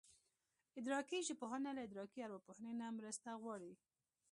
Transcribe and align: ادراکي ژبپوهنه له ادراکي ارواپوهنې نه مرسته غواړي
ادراکي 0.79 1.19
ژبپوهنه 1.27 1.69
له 1.75 1.81
ادراکي 1.87 2.19
ارواپوهنې 2.25 2.71
نه 2.81 2.87
مرسته 2.97 3.29
غواړي 3.41 3.71